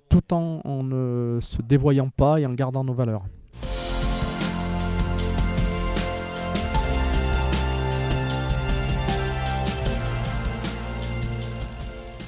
tout 0.08 0.32
en, 0.34 0.60
en 0.64 0.82
ne 0.82 1.38
se 1.40 1.62
dévoyant 1.62 2.08
pas 2.08 2.40
et 2.40 2.46
en 2.46 2.54
gardant 2.54 2.82
nos 2.84 2.94
valeurs. 2.94 3.24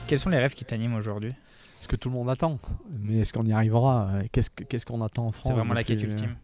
Quels 0.06 0.18
sont 0.18 0.30
les 0.30 0.38
rêves 0.38 0.54
qui 0.54 0.64
t'animent 0.64 0.94
aujourd'hui? 0.94 1.32
Ce 1.80 1.88
que 1.88 1.96
tout 1.96 2.08
le 2.10 2.14
monde 2.14 2.28
attend? 2.30 2.58
Mais 3.00 3.18
est-ce 3.20 3.32
qu'on 3.32 3.44
y 3.44 3.52
arrivera? 3.52 4.10
Qu'est-ce 4.30 4.50
que- 4.50 4.64
qu'est-ce 4.64 4.86
qu'on 4.86 5.00
attend 5.00 5.26
en 5.28 5.32
France 5.32 5.52
C'est 5.52 5.58
vraiment 5.58 5.74
la 5.74 5.84
quête 5.84 6.02
euh, 6.02 6.06
ultime 6.08 6.36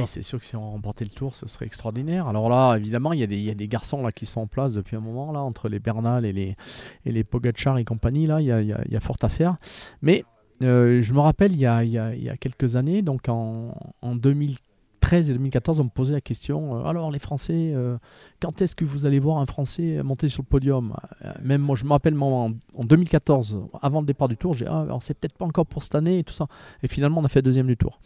Ouais, 0.00 0.06
c'est 0.06 0.22
sûr 0.22 0.38
que 0.38 0.44
si 0.44 0.56
on 0.56 0.70
remportait 0.72 1.04
le 1.04 1.10
tour, 1.10 1.34
ce 1.34 1.46
serait 1.48 1.66
extraordinaire. 1.66 2.26
Alors 2.28 2.48
là, 2.48 2.76
évidemment, 2.76 3.12
il 3.12 3.20
y, 3.20 3.22
a 3.22 3.26
des- 3.26 3.36
il 3.36 3.44
y 3.44 3.50
a 3.50 3.54
des 3.54 3.68
garçons 3.68 4.02
là 4.02 4.12
qui 4.12 4.26
sont 4.26 4.40
en 4.42 4.46
place 4.46 4.72
depuis 4.74 4.96
un 4.96 5.00
moment 5.00 5.32
là, 5.32 5.40
entre 5.40 5.68
les 5.68 5.78
Bernal 5.80 6.24
et 6.24 6.32
les 6.32 6.56
et 7.04 7.12
les 7.12 7.24
Pogacar 7.24 7.78
et 7.78 7.84
compagnie 7.84 8.26
là, 8.26 8.40
il 8.40 8.46
y 8.46 8.52
a, 8.52 8.62
y 8.62 8.72
a- 8.72 8.82
il 8.86 8.92
y 8.92 8.96
a 8.96 9.00
fort 9.00 9.16
à 9.22 9.28
faire. 9.28 9.56
Mais 10.02 10.24
euh, 10.62 11.02
je 11.02 11.12
me 11.14 11.20
rappelle, 11.20 11.52
il 11.52 11.58
y 11.58 11.66
a, 11.66 11.82
il 11.84 11.90
y 11.90 11.98
a- 11.98 12.36
quelques 12.36 12.76
années, 12.76 13.02
donc 13.02 13.28
en, 13.28 13.74
en 14.02 14.14
2000 14.14 14.56
2013 15.04 15.30
et 15.30 15.34
2014, 15.34 15.80
on 15.80 15.84
me 15.84 15.88
posait 15.90 16.14
la 16.14 16.20
question 16.20 16.76
euh, 16.76 16.84
alors 16.84 17.10
les 17.10 17.18
Français, 17.18 17.72
euh, 17.74 17.98
quand 18.40 18.62
est-ce 18.62 18.74
que 18.74 18.84
vous 18.84 19.04
allez 19.04 19.18
voir 19.18 19.38
un 19.38 19.46
Français 19.46 20.02
monter 20.02 20.28
sur 20.28 20.42
le 20.42 20.48
podium? 20.48 20.94
Euh, 21.24 21.32
Même 21.42 21.60
moi, 21.60 21.76
je 21.76 21.84
me 21.84 21.90
rappelle 21.90 22.16
en, 22.20 22.52
en 22.74 22.84
2014, 22.84 23.62
avant 23.82 24.00
le 24.00 24.06
départ 24.06 24.28
du 24.28 24.36
Tour, 24.36 24.54
j'ai 24.54 24.64
dit 24.64 24.70
ah, 24.72 24.86
c'est 25.00 25.14
peut-être 25.14 25.36
pas 25.36 25.44
encore 25.44 25.66
pour 25.66 25.82
cette 25.82 25.94
année 25.94 26.18
et 26.18 26.24
tout 26.24 26.34
ça. 26.34 26.46
Et 26.82 26.88
finalement, 26.88 27.20
on 27.20 27.24
a 27.24 27.28
fait 27.28 27.42
deuxième 27.42 27.66
du 27.66 27.76
Tour. 27.76 28.00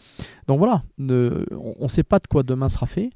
Donc 0.49 0.59
voilà, 0.59 0.83
on 0.99 1.05
ne 1.05 1.89
sait 1.89 2.03
pas 2.03 2.19
de 2.19 2.27
quoi 2.27 2.43
demain 2.43 2.69
sera 2.69 2.87
fait. 2.87 3.11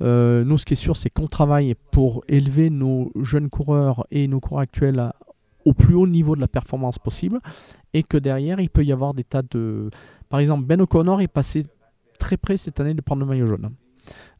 Nous, 0.00 0.58
ce 0.58 0.64
qui 0.64 0.74
est 0.74 0.76
sûr, 0.76 0.96
c'est 0.96 1.10
qu'on 1.10 1.28
travaille 1.28 1.74
pour 1.90 2.24
élever 2.28 2.70
nos 2.70 3.10
jeunes 3.20 3.50
coureurs 3.50 4.06
et 4.10 4.28
nos 4.28 4.40
coureurs 4.40 4.62
actuels 4.62 5.12
au 5.64 5.72
plus 5.72 5.94
haut 5.94 6.06
niveau 6.06 6.36
de 6.36 6.40
la 6.40 6.48
performance 6.48 6.98
possible, 6.98 7.40
et 7.94 8.02
que 8.02 8.18
derrière, 8.18 8.60
il 8.60 8.68
peut 8.68 8.84
y 8.84 8.92
avoir 8.92 9.14
des 9.14 9.24
tas 9.24 9.42
de... 9.42 9.90
Par 10.28 10.40
exemple, 10.40 10.64
Ben 10.64 10.80
O'Connor 10.80 11.20
est 11.20 11.28
passé 11.28 11.64
très 12.24 12.36
près 12.38 12.56
cette 12.56 12.80
année 12.80 12.94
de 12.94 13.00
prendre 13.02 13.20
le 13.20 13.26
maillot 13.26 13.46
jaune. 13.46 13.70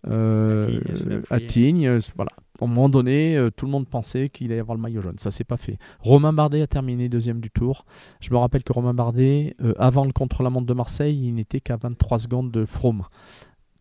Euh, 0.07 0.63
À 0.63 0.95
Tignes, 0.95 1.23
à 1.31 1.37
pluie. 1.37 1.47
Tignes, 1.47 1.87
euh, 1.87 2.01
voilà. 2.17 2.31
À 2.61 2.65
un 2.65 2.67
moment 2.69 2.89
donné, 2.89 3.37
euh, 3.37 3.51
tout 3.51 3.67
le 3.67 3.73
monde 3.73 3.89
pensait 3.89 4.29
qu'il 4.29 4.53
allait 4.53 4.61
avoir 4.61 4.77
le 4.77 4.83
maillot 4.83 5.01
jaune. 5.01 5.19
Ça 5.19 5.31
s'est 5.31 5.45
pas 5.45 5.57
fait. 5.57 5.79
Romain 6.01 6.33
Bardet 6.33 6.63
a 6.63 6.67
terminé 6.67 7.09
deuxième 7.09 7.41
du 7.41 7.51
tour. 7.51 7.85
Je 8.21 8.31
me 8.31 8.37
rappelle 8.37 8.63
que 8.63 8.73
Romain 8.73 8.95
Bardet, 8.95 9.55
euh, 9.63 9.73
avant 9.79 10.05
le 10.05 10.13
contre-la-montre 10.13 10.67
de 10.67 10.75
Marseille, 10.75 11.19
il 11.29 11.35
n'était 11.35 11.61
qu'à 11.61 11.77
23 11.77 12.19
secondes 12.19 12.51
de 12.51 12.65
Froome. 12.65 13.03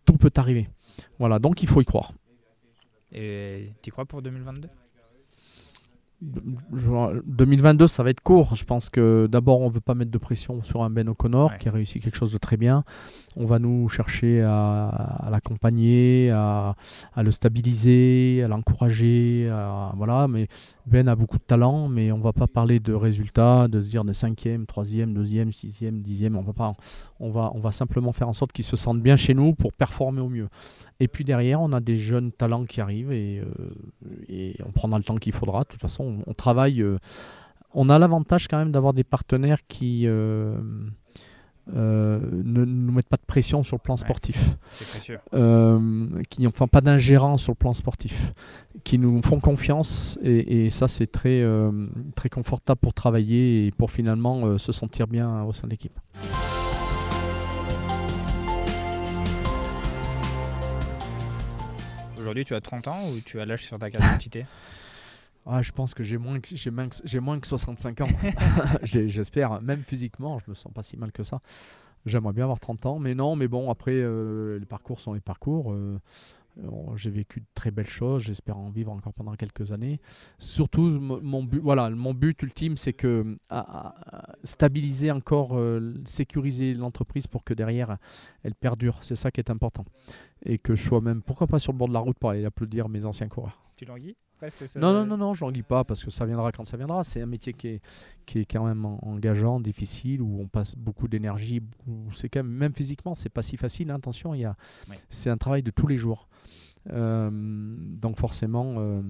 Tout 0.06 0.18
peut 0.18 0.32
arriver. 0.38 0.70
Voilà, 1.20 1.40
donc 1.40 1.62
il 1.64 1.70
faut 1.70 1.82
y 1.82 1.86
croire. 1.86 2.14
Et 3.12 3.66
tu 3.82 3.92
crois 3.92 4.06
pour 4.06 4.22
2022 4.22 4.68
Je- 4.68 4.83
2022, 7.26 7.88
ça 7.88 8.04
va 8.04 8.10
être 8.10 8.22
court. 8.22 8.56
Je 8.56 8.64
pense 8.66 8.90
que 8.90 9.28
d'abord, 9.30 9.62
on 9.62 9.70
veut 9.70 9.82
pas 9.82 9.96
mettre 9.96 10.12
de 10.12 10.18
pression 10.18 10.62
sur 10.62 10.84
un 10.84 10.90
Ben 10.90 11.08
O'Connor 11.10 11.52
Ouais. 11.52 11.58
qui 11.60 11.68
a 11.70 11.72
réussi 11.72 12.00
quelque 12.00 12.16
chose 12.16 12.32
de 12.32 12.38
très 12.38 12.58
bien. 12.58 12.84
On 13.36 13.46
va 13.46 13.58
nous 13.60 13.90
chercher 13.90 14.42
à, 14.42 14.88
à 14.88 15.30
l'accompagner, 15.32 16.30
à, 16.32 16.76
à 17.16 17.24
le 17.24 17.32
stabiliser, 17.32 18.44
à 18.44 18.48
l'encourager. 18.48 19.52
Voilà, 19.96 20.28
mais 20.28 20.48
Ben 20.86 21.08
a 21.08 21.16
beaucoup 21.16 21.38
de 21.38 21.44
talent, 21.44 21.88
mais 21.88 22.12
on 22.12 22.20
va 22.20 22.32
pas 22.34 22.48
parler 22.48 22.80
de 22.80 22.94
résultats, 22.94 23.68
de 23.68 23.82
se 23.82 23.90
dire 23.90 24.06
de 24.06 24.14
cinquième, 24.14 24.66
troisième, 24.66 25.14
deuxième, 25.14 25.52
sixième, 25.52 26.02
dixième. 26.02 26.36
On 26.38 26.42
va 26.42 26.54
pas. 26.54 26.74
On 27.20 27.32
va, 27.32 27.52
on 27.56 27.60
va 27.60 27.72
simplement 27.72 28.12
faire 28.12 28.30
en 28.30 28.34
sorte 28.34 28.52
qu'ils 28.52 28.66
se 28.66 28.76
sentent 28.76 29.02
bien 29.02 29.18
chez 29.18 29.34
nous 29.34 29.54
pour 29.56 29.74
performer 29.74 30.22
au 30.22 30.30
mieux. 30.30 30.50
Et 31.00 31.08
puis 31.08 31.24
derrière, 31.24 31.60
on 31.60 31.74
a 31.74 31.80
des 31.80 31.98
jeunes 31.98 32.32
talents 32.32 32.66
qui 32.66 32.80
arrivent 32.80 33.12
et, 33.12 33.40
euh, 33.40 33.46
et 34.34 34.56
on 34.66 34.72
prendra 34.72 34.98
le 34.98 35.04
temps 35.04 35.16
qu'il 35.18 35.34
faudra. 35.34 35.62
De 35.64 35.68
toute 35.68 35.82
façon, 35.82 36.04
on, 36.26 36.32
on 36.32 36.34
travaille. 36.34 36.82
euh, 36.82 36.98
on 37.74 37.90
a 37.90 37.98
l'avantage 37.98 38.48
quand 38.48 38.58
même 38.58 38.72
d'avoir 38.72 38.94
des 38.94 39.04
partenaires 39.04 39.60
qui 39.68 40.04
euh, 40.06 40.56
euh, 41.76 42.20
ne 42.44 42.66
nous 42.66 42.92
mettent 42.92 43.08
pas 43.10 43.18
de 43.18 43.26
pression 43.26 43.64
sur 43.64 43.78
le 43.78 43.82
plan 43.82 43.94
Ouais. 43.96 43.98
sportif, 44.00 44.56
qui 46.30 46.42
n'ont 46.42 46.50
enfin, 46.50 46.68
pas 46.68 46.82
d'ingérence 46.82 47.42
sur 47.44 47.54
le 47.54 47.58
plan 47.58 47.74
sportif, 47.74 48.34
qui 48.84 49.00
nous 49.00 49.22
font 49.24 49.40
confiance 49.40 50.20
et, 50.22 50.66
et 50.66 50.70
ça 50.70 50.88
c'est 50.88 51.08
très, 51.08 51.44
très 52.16 52.30
confortable 52.30 52.80
pour 52.80 52.94
travailler 52.94 53.66
et 53.66 53.72
pour 53.72 53.90
finalement 53.92 54.58
se 54.58 54.72
sentir 54.72 55.08
bien 55.08 55.44
au 55.44 55.54
sein 55.54 55.66
de 55.68 55.72
l'équipe. 55.72 55.98
Aujourd'hui, 62.34 62.46
tu 62.46 62.56
as 62.56 62.62
30 62.62 62.88
ans 62.88 63.00
ou 63.12 63.20
tu 63.20 63.40
as 63.40 63.46
l'âge 63.46 63.64
sur 63.64 63.78
ta 63.78 63.92
carte 63.92 64.04
d'identité 64.04 64.46
Ah, 65.46 65.62
je 65.62 65.72
pense 65.72 65.94
que 65.94 66.02
j'ai 66.04 66.18
moins 66.18 66.40
que, 66.40 66.48
j'ai 66.56 66.72
moins 66.72 66.90
que, 66.90 66.96
j'ai 67.04 67.20
moins 67.20 67.40
que 67.40 67.46
65 67.46 68.02
ans. 68.02 68.08
J'ai- 68.84 69.08
J'espère, 69.10 69.62
même 69.62 69.84
physiquement, 69.84 70.40
je 70.40 70.46
me 70.50 70.56
sens 70.56 70.72
pas 70.74 70.82
si 70.82 70.98
mal 70.98 71.12
que 71.12 71.22
ça. 71.22 71.42
J'aimerais 72.08 72.34
bien 72.34 72.46
avoir 72.46 72.60
30 72.60 72.86
ans, 72.88 72.98
mais 72.98 73.14
non, 73.14 73.36
mais 73.36 73.48
bon, 73.48 73.70
après, 73.70 73.92
euh, 73.94 74.58
les 74.58 74.66
parcours 74.66 75.00
sont 75.00 75.14
les 75.14 75.20
parcours. 75.20 75.74
euh, 75.74 75.76
euh, 75.76 76.00
j'ai 76.96 77.10
vécu 77.10 77.40
de 77.42 77.46
très 77.56 77.72
belles 77.72 77.88
choses, 77.88 78.24
j'espère 78.24 78.58
en 78.58 78.70
vivre 78.70 78.92
encore 78.92 79.14
pendant 79.14 79.34
quelques 79.34 79.72
années. 79.72 80.00
Surtout, 80.38 80.82
mo- 80.82 81.20
mon 81.22 81.44
but, 81.44 81.60
voilà, 81.60 81.90
mon 81.90 82.14
but 82.14 82.42
ultime, 82.44 82.78
c'est 82.78 82.94
que 82.94 83.38
stabiliser 84.44 85.12
encore, 85.12 85.58
euh, 85.58 85.94
sécuriser 86.06 86.74
l'entreprise 86.74 87.28
pour 87.28 87.44
que 87.44 87.54
derrière, 87.54 87.98
elle 88.44 88.56
perdure. 88.56 89.00
C'est 89.02 89.16
ça 89.16 89.32
qui 89.32 89.40
est 89.40 89.50
important. 89.50 89.86
Et 90.46 90.58
que 90.58 90.76
je 90.76 90.84
sois 90.84 91.02
même, 91.02 91.22
pourquoi 91.22 91.48
pas 91.48 91.60
sur 91.60 91.72
le 91.72 91.78
bord 91.78 91.88
de 91.88 91.94
la 91.94 92.00
route 92.00 92.18
pour 92.20 92.30
aller 92.30 92.46
applaudir 92.46 92.90
mes 92.90 93.06
anciens 93.06 93.28
coureurs. 93.28 93.63
Tu 93.76 93.86
languis 93.86 94.16
presque 94.38 94.68
ça- 94.68 94.80
Non, 94.80 94.94
non, 94.94 95.06
non, 95.06 95.18
non, 95.18 95.34
je 95.34 95.44
languis 95.46 95.64
pas 95.64 95.84
parce 95.84 96.04
que 96.04 96.12
ça 96.12 96.26
viendra 96.26 96.52
quand 96.52 96.66
ça 96.66 96.78
viendra. 96.78 97.04
C'est 97.04 97.22
un 97.22 97.26
métier 97.26 97.54
qui 97.54 97.68
est, 97.70 97.82
qui 98.26 98.40
est 98.40 98.46
quand 98.46 98.66
même 98.66 98.86
en- 98.86 99.00
engageant, 99.08 99.60
difficile, 99.60 100.22
où 100.22 100.40
on 100.42 100.48
passe 100.48 100.76
beaucoup 100.76 101.08
d'énergie. 101.08 101.62
C'est 102.14 102.30
quand 102.30 102.44
même, 102.44 102.52
même 102.52 102.74
physiquement, 102.74 103.16
c'est 103.16 103.30
pas 103.30 103.42
si 103.42 103.58
facile. 103.58 103.90
hein, 103.92 103.96
attention, 103.96 104.34
il 104.34 104.42
y 104.42 104.46
a, 104.46 104.56
Ouais. 104.90 104.96
c'est 105.10 105.30
un 105.30 105.38
travail 105.38 105.64
de 105.64 105.72
tous 105.72 105.88
les 105.88 105.98
jours. 105.98 106.28
Euh, 106.92 107.30
donc 107.32 108.20
forcément, 108.20 108.76
euh, 108.78 109.02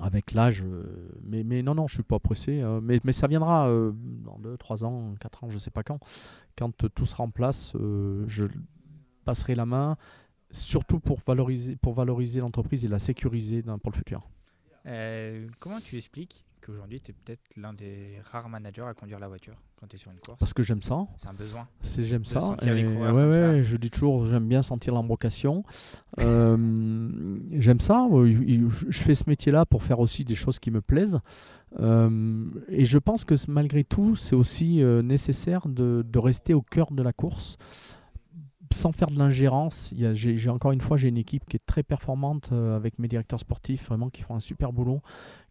avec 0.00 0.32
l'âge, 0.32 0.62
euh, 0.64 0.84
mais, 1.24 1.42
mais 1.42 1.62
non, 1.62 1.74
non, 1.74 1.88
je 1.88 1.94
suis 1.94 2.02
pas 2.04 2.20
pressé. 2.20 2.62
euh, 2.62 2.80
mais, 2.80 3.00
mais 3.04 3.12
ça 3.12 3.26
viendra 3.26 3.68
euh, 3.68 3.92
dans 4.24 4.38
2, 4.38 4.56
3 4.56 4.84
ans, 4.84 5.14
4 5.20 5.42
ans, 5.44 5.50
je 5.50 5.58
sais 5.58 5.72
pas 5.72 5.82
quand. 5.82 5.98
Quand 6.56 6.70
tout 6.94 7.06
sera 7.06 7.24
en 7.24 7.30
place, 7.30 7.72
euh, 7.74 8.24
je 8.28 8.44
passerai 9.24 9.54
la 9.56 9.66
main. 9.66 9.96
Surtout 10.52 10.98
pour 11.00 11.18
valoriser, 11.26 11.76
pour 11.76 11.94
valoriser 11.94 12.40
l'entreprise 12.40 12.84
et 12.84 12.88
la 12.88 12.98
sécuriser 12.98 13.62
dans- 13.62 13.78
pour 13.78 13.92
le 13.92 13.96
futur. 13.96 14.28
Euh, 14.86 15.46
comment 15.58 15.78
tu 15.80 15.96
expliques 15.96 16.44
qu'aujourd'hui, 16.60 17.00
tu 17.00 17.10
es 17.10 17.14
peut-être 17.14 17.40
l'un 17.56 17.72
des 17.72 18.18
rares 18.32 18.48
managers 18.48 18.82
à 18.82 18.94
conduire 18.94 19.18
la 19.18 19.28
voiture 19.28 19.54
quand 19.78 19.86
tu 19.86 19.96
es 19.96 19.98
sur 19.98 20.10
une 20.10 20.18
course? 20.18 20.38
Parce 20.38 20.52
que 20.52 20.62
j'aime 20.62 20.82
ça. 20.82 21.06
C'est 21.18 21.28
un 21.28 21.34
besoin. 21.34 21.68
C'est 21.82 22.04
j'aime 22.04 22.24
ça. 22.24 22.40
sentir 22.40 22.74
les 22.74 22.86
ouais, 22.86 23.32
ça. 23.32 23.48
ouais, 23.50 23.64
je 23.64 23.76
dis 23.76 23.90
toujours, 23.90 24.26
j'aime 24.26 24.48
bien 24.48 24.62
sentir 24.62 24.92
l'embrocation. 24.94 25.64
Euh, 26.18 26.56
j'aime 27.52 27.80
ça. 27.80 28.06
Il- 28.24 28.68
Je 28.68 28.98
fais 29.02 29.14
ce 29.14 29.24
métier-là 29.28 29.66
pour 29.66 29.82
faire 29.82 30.00
aussi 30.00 30.24
des 30.24 30.34
choses 30.34 30.58
qui 30.58 30.70
me 30.70 30.80
plaisent. 30.80 31.20
Euh, 31.78 32.46
et 32.68 32.84
je 32.84 32.98
pense 32.98 33.24
que 33.24 33.34
malgré 33.48 33.84
tout, 33.84 34.16
c'est 34.16 34.34
aussi 34.34 34.82
euh, 34.82 35.02
nécessaire 35.02 35.68
de, 35.68 36.04
de 36.06 36.18
rester 36.18 36.52
au 36.54 36.62
cœur 36.62 36.90
de 36.90 37.02
la 37.02 37.12
course 37.12 37.56
sans 38.72 38.92
faire 38.92 39.10
de 39.10 39.18
l'ingérence. 39.18 39.92
J'ai 40.12 40.48
encore 40.48 40.72
une 40.72 40.80
fois, 40.80 40.96
j'ai 40.96 41.08
une 41.08 41.18
équipe 41.18 41.44
qui 41.48 41.56
est 41.56 41.66
très 41.66 41.82
performante 41.82 42.50
euh, 42.52 42.76
avec 42.76 42.98
mes 42.98 43.08
directeurs 43.08 43.40
sportifs, 43.40 43.88
vraiment 43.88 44.10
qui 44.10 44.22
font 44.22 44.34
un 44.36 44.40
super 44.40 44.72
boulot, 44.72 45.02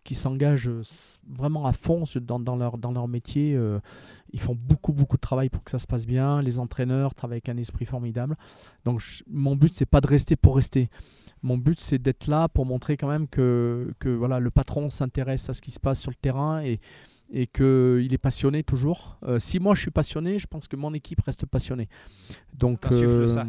qui 0.03 0.15
s'engagent 0.15 0.69
euh, 0.69 0.81
vraiment 1.27 1.65
à 1.65 1.73
fond 1.73 2.05
dans, 2.21 2.55
leur, 2.55 2.77
dans 2.77 2.91
leur 2.91 3.07
métier. 3.07 3.55
euh, 3.55 3.79
ils 4.31 4.39
font 4.39 4.55
beaucoup, 4.55 4.93
beaucoup 4.93 5.17
de 5.17 5.21
travail 5.21 5.49
pour 5.49 5.63
que 5.63 5.71
ça 5.71 5.79
se 5.79 5.87
passe 5.87 6.05
bien. 6.05 6.41
Les 6.41 6.59
entraîneurs 6.59 7.13
travaillent 7.13 7.35
avec 7.37 7.49
un 7.49 7.57
esprit 7.57 7.85
formidable. 7.85 8.37
Donc, 8.85 9.01
mon 9.27 9.55
but, 9.55 9.73
c'est 9.75 9.85
pas 9.85 10.01
de 10.01 10.07
rester 10.07 10.35
pour 10.35 10.55
rester. 10.55 10.89
Mon 11.41 11.57
but, 11.57 11.79
c'est 11.79 11.99
d'être 11.99 12.27
là 12.27 12.47
pour 12.47 12.65
montrer 12.65 12.95
quand 12.95 13.07
même 13.07 13.27
que, 13.27 13.93
que 13.99 14.09
voilà, 14.09 14.39
le 14.39 14.51
patron 14.51 14.89
s'intéresse 14.89 15.49
à 15.49 15.53
ce 15.53 15.61
qui 15.61 15.71
se 15.71 15.79
passe 15.79 15.99
sur 15.99 16.11
le 16.11 16.17
terrain 16.17 16.61
et, 16.61 16.79
et 17.31 17.45
qu'il 17.47 18.11
est 18.13 18.17
passionné 18.17 18.63
toujours. 18.63 19.17
Euh, 19.23 19.37
si 19.39 19.59
moi, 19.59 19.75
je 19.75 19.81
suis 19.81 19.91
passionné, 19.91 20.39
je 20.39 20.47
pense 20.47 20.67
que 20.67 20.75
mon 20.75 20.93
équipe 20.93 21.21
reste 21.21 21.45
passionnée. 21.45 21.87
Donc, 22.57 22.85
euh, 22.91 23.27
ça. 23.27 23.45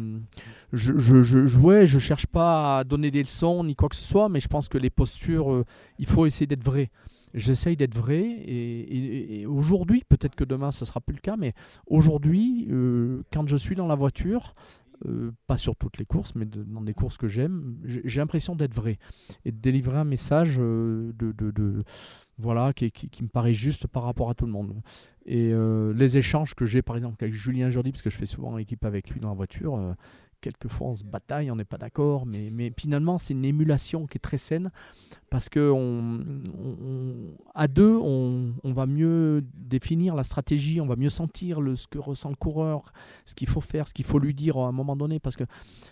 je, 0.71 0.97
je, 0.97 1.21
je, 1.21 1.57
ouais, 1.59 1.85
je 1.85 1.97
cherche 1.99 2.27
pas 2.27 2.79
à 2.79 2.83
donner 2.83 3.09
des 3.11 3.23
leçons 3.23 3.63
ni 3.63 3.75
quoi 3.75 3.89
que 3.89 3.95
ce 3.95 4.03
soit, 4.03 4.29
mais 4.29 4.39
je 4.39 4.47
pense 4.47 4.69
que 4.69 4.77
les 4.77 4.89
postures, 4.91 5.51
euh, 5.51 5.65
il 5.99 6.05
faut 6.05 6.25
essayer 6.25 6.45
d'être 6.47 6.63
vrai. 6.63 6.89
J'essaye 7.33 7.77
d'être 7.77 7.95
vrai 7.95 8.19
et, 8.19 8.79
et- 8.81 9.41
et 9.41 9.45
aujourd'hui, 9.45 10.03
peut-être 10.07 10.35
que 10.35 10.43
demain 10.43 10.71
ce 10.71 10.83
sera 10.83 10.99
plus 10.99 11.15
le 11.15 11.21
cas, 11.21 11.37
mais 11.37 11.53
aujourd'hui, 11.87 12.67
quand 13.31 13.47
je 13.47 13.55
suis 13.55 13.73
dans 13.75 13.87
la 13.87 13.95
voiture, 13.95 14.53
euh, 15.07 15.31
pas 15.47 15.57
sur 15.57 15.75
toutes 15.75 15.97
les 15.97 16.05
courses, 16.05 16.35
mais 16.35 16.45
dans 16.45 16.81
des 16.81 16.93
courses 16.93 17.17
que 17.17 17.27
j'aime, 17.27 17.77
j'ai 17.85 18.21
l'impression 18.21 18.55
d'être 18.55 18.73
vrai 18.73 18.99
et 19.45 19.51
de 19.51 19.57
délivrer 19.57 19.97
un 19.97 20.03
message 20.05 20.57
euh, 20.59 21.11
de, 21.17 21.31
de- 21.31 21.83
voilà, 22.37 22.73
qui, 22.73 22.91
qui- 22.91 23.23
me 23.23 23.27
paraît 23.27 23.53
juste 23.53 23.87
par 23.87 24.03
rapport 24.03 24.29
à 24.29 24.33
tout 24.33 24.45
le 24.45 24.51
monde. 24.51 24.81
Et 25.25 25.51
euh, 25.53 25.93
les 25.93 26.17
échanges 26.17 26.55
que 26.55 26.65
j'ai 26.65 26.81
par 26.81 26.95
exemple 26.95 27.23
avec 27.23 27.35
Julien 27.35 27.69
Jourdi, 27.69 27.91
parce 27.91 28.01
que 28.01 28.09
je 28.09 28.17
fais 28.17 28.25
souvent 28.25 28.57
équipe 28.57 28.83
avec 28.85 29.09
lui 29.11 29.19
dans 29.19 29.29
la 29.29 29.35
voiture, 29.35 29.75
quelquefois 30.41 30.87
on 30.87 30.95
se 30.95 31.03
bataille, 31.03 31.49
on 31.51 31.55
n'est 31.55 31.63
pas 31.63 31.77
d'accord, 31.77 32.25
mais, 32.25 32.49
mais 32.51 32.73
finalement 32.77 33.17
c'est 33.17 33.33
une 33.33 33.45
émulation 33.45 34.07
qui 34.07 34.17
est 34.17 34.19
très 34.21 34.37
saine 34.37 34.71
parce 35.29 35.47
que 35.47 35.71
on, 35.71 36.19
à 37.55 37.67
deux 37.67 37.95
on, 37.95 38.53
on 38.63 38.73
va 38.73 38.85
mieux 38.85 39.45
définir 39.55 40.15
la 40.15 40.23
stratégie, 40.23 40.81
on 40.81 40.87
va 40.87 40.95
mieux 40.95 41.09
sentir 41.09 41.61
le, 41.61 41.75
ce 41.75 41.87
que 41.87 41.97
ressent 41.99 42.29
le 42.29 42.35
coureur, 42.35 42.83
ce 43.25 43.33
qu'il 43.35 43.47
faut 43.47 43.61
faire, 43.61 43.87
ce 43.87 43.93
qu'il 43.93 44.05
faut 44.05 44.19
lui 44.19 44.33
dire 44.33 44.57
à 44.57 44.67
un 44.67 44.71
moment 44.71 44.95
donné, 44.95 45.19
parce 45.19 45.35
que 45.37 45.45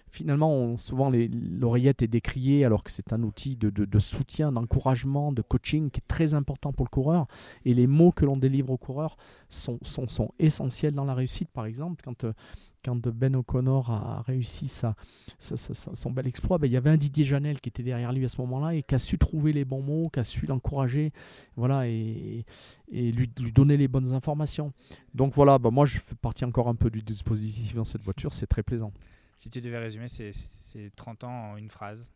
finalement 0.09 0.77
souvent 0.77 1.11
l'oreillette 1.11 2.01
est 2.01 2.07
décriée 2.07 2.65
alors 2.65 2.83
que 2.83 2.91
c'est 2.91 3.13
un 3.13 3.23
outil 3.23 3.55
de, 3.55 3.69
de- 3.69 3.85
de 3.85 3.99
soutien, 3.99 4.51
d'encouragement, 4.51 5.31
de 5.31 5.41
coaching 5.41 5.89
qui 5.89 5.99
est 5.99 6.07
très 6.07 6.33
important 6.33 6.73
pour 6.73 6.85
le 6.85 6.89
coureur. 6.89 7.27
Et 7.65 7.73
les 7.73 7.87
mots 7.87 8.11
que 8.11 8.25
l'on 8.25 8.37
délivre 8.37 8.71
au 8.71 8.77
coureur 8.77 9.17
sont, 9.49 9.79
sont, 9.83 10.07
sont 10.07 10.31
essentiels 10.39 10.93
dans 10.93 11.05
la 11.05 11.13
réussite. 11.13 11.49
Par 11.49 11.65
exemple 11.65 12.01
quand 12.03 12.23
euh, 12.23 12.33
quand 12.83 13.07
Ben 13.09 13.35
O'Connor 13.35 13.89
a 13.91 14.21
réussi 14.23 14.67
sa, 14.67 14.95
sa- 15.37 15.57
sa- 15.57 15.73
sa- 15.73 15.95
son 15.95 16.11
bel 16.11 16.27
exploit, 16.27 16.57
ben, 16.57 16.67
il 16.67 16.73
y 16.73 16.77
avait 16.77 16.89
un 16.89 16.97
Didier 16.97 17.23
Janel 17.23 17.59
qui 17.61 17.69
était 17.69 17.83
derrière 17.83 18.11
lui 18.13 18.25
à 18.25 18.29
ce 18.29 18.39
moment-là 18.41 18.75
et 18.75 18.83
qui 18.83 18.95
a 18.95 18.99
su 18.99 19.17
trouver 19.17 19.53
les 19.53 19.65
bons 19.65 19.81
mots, 19.81 20.09
qui 20.09 20.19
a 20.19 20.23
su 20.23 20.45
l'encourager 20.45 21.11
voilà, 21.55 21.87
et, 21.87 22.45
et 22.91 23.11
lui, 23.11 23.29
lui 23.39 23.51
donner 23.51 23.77
les 23.77 23.87
bonnes 23.87 24.13
informations. 24.13 24.73
Donc 25.13 25.33
voilà, 25.33 25.59
ben, 25.59 25.71
moi 25.71 25.85
je 25.85 25.99
fais 25.99 26.15
partie 26.15 26.45
encore 26.45 26.67
un 26.67 26.75
peu 26.75 26.89
du 26.89 27.01
dispositif 27.01 27.73
dans 27.75 27.85
cette 27.85 28.03
voiture, 28.03 28.33
c'est 28.33 28.47
très 28.47 28.63
plaisant. 28.63 28.91
Si 29.37 29.49
tu 29.49 29.61
devais 29.61 29.77
résumer 29.79 30.07
ces, 30.07 30.31
ces 30.33 30.91
30 30.95 31.23
ans 31.23 31.51
en 31.51 31.57
une 31.57 31.69
phrase, 31.69 32.11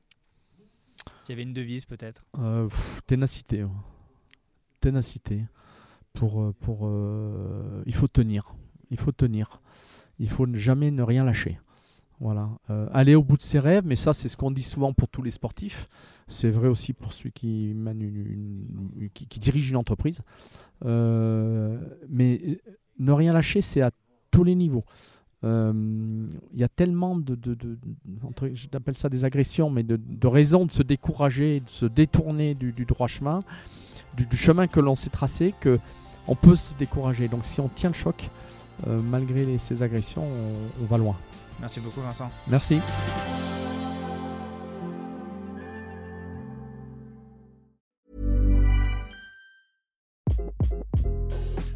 il 1.26 1.30
y 1.30 1.34
avait 1.34 1.44
une 1.44 1.54
devise 1.54 1.86
peut-être? 1.86 2.26
Euh, 2.40 2.68
ténacité. 3.08 3.66
Ténacité. 4.80 5.46
Pour, 6.14 6.42
euh, 6.42 6.54
pour, 6.60 6.82
euh, 6.84 7.82
il 7.86 7.96
faut 7.96 8.08
tenir. 8.08 8.54
Il 8.92 9.00
faut 9.00 9.12
tenir. 9.12 9.62
Il 10.20 10.30
faut 10.30 10.48
jamais 10.54 10.92
ne 10.92 11.02
rien 11.04 11.24
lâcher. 11.24 11.60
Voilà. 12.20 12.50
Euh, 12.70 12.88
aller 12.94 13.16
au 13.16 13.24
bout 13.24 13.38
de 13.38 13.42
ses 13.42 13.60
rêves, 13.60 13.84
mais 13.86 13.96
ça, 13.96 14.14
c'est 14.14 14.30
ce 14.30 14.38
qu'on 14.38 14.52
dit 14.52 14.64
souvent 14.64 14.94
pour 14.94 15.10
tous 15.10 15.22
les 15.22 15.32
sportifs. 15.32 15.88
C'est 16.28 16.50
vrai 16.50 16.68
aussi 16.70 16.94
pour 16.94 17.12
celui 17.12 17.32
qui, 17.34 17.72
une- 17.72 19.10
dirige 19.40 19.70
une 19.70 19.76
entreprise. 19.78 20.22
Euh, 20.86 21.78
mais 22.10 22.42
euh, 22.48 22.56
ne 23.00 23.12
rien 23.12 23.34
lâcher, 23.34 23.62
c'est 23.62 23.82
à 23.82 23.92
tous 24.32 24.44
les 24.44 24.56
niveaux. 24.56 24.86
Il 25.46 26.30
y 26.56 26.64
a 26.64 26.70
tellement 26.70 27.18
de, 27.18 27.38
je 28.54 28.68
ça 28.94 29.10
des 29.10 29.26
agressions, 29.26 29.70
mais 29.70 29.84
de, 29.84 30.00
raisons 30.26 30.66
de 30.66 30.72
se 30.72 30.82
décourager, 30.84 31.60
de 31.60 31.68
se 31.70 31.86
détourner 31.86 32.56
du, 32.56 32.72
droit 32.86 33.10
chemin, 33.10 33.42
du, 34.16 34.26
du 34.26 34.38
chemin 34.38 34.68
que 34.68 34.80
l'on 34.80 34.96
s'est 34.96 35.10
tracé, 35.10 35.54
que 35.60 35.80
on 36.28 36.36
peut 36.36 36.56
se 36.56 36.74
décourager. 36.76 37.28
Donc 37.28 37.44
si 37.44 37.60
on 37.60 37.68
tient 37.68 37.90
le 37.90 37.96
choc, 37.96 38.30
Euh, 38.88 39.00
malgré 39.02 39.46
les- 39.46 39.60
ces 39.60 39.82
agressions, 39.84 40.24
on, 40.24 40.84
on 40.84 40.86
va 40.86 40.98
loin. 40.98 41.16
Merci 41.60 41.80
beaucoup 41.80 42.02
Vincent. 42.02 42.30
Merci. 42.48 42.80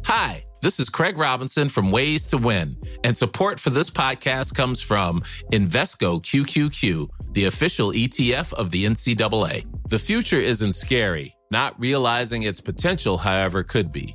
Hi, 0.06 0.44
this 0.62 0.80
is 0.80 0.88
Craig 0.88 1.16
Robinson 1.18 1.68
from 1.68 1.90
Ways 1.90 2.26
to 2.28 2.38
Win, 2.38 2.76
and 3.04 3.16
support 3.16 3.60
for 3.60 3.70
this 3.70 3.90
podcast 3.90 4.54
comes 4.54 4.80
from 4.82 5.22
Invesco 5.52 6.22
QQQ, 6.22 7.08
the 7.32 7.44
official 7.44 7.92
ETF 7.92 8.52
of 8.54 8.70
the 8.70 8.84
NCAA. 8.86 9.66
The 9.88 9.98
future 9.98 10.38
isn't 10.38 10.72
scary. 10.74 11.34
Not 11.50 11.78
realizing 11.80 12.42
its 12.42 12.60
potential, 12.60 13.16
however, 13.16 13.62
could 13.62 13.90
be. 13.90 14.14